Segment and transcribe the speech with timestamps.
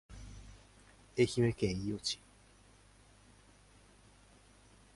[1.15, 2.19] 愛媛県伊予市